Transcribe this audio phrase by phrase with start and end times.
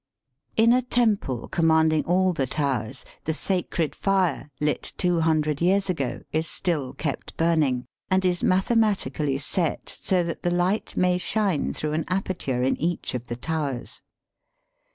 [0.57, 6.23] In a temple commanding all the towers the sacred fire, lit two hundred years ago,
[6.31, 11.93] is still kept burning, and is mathematically set, so that the hght may shine through
[11.93, 14.01] an aperture in each of the towers.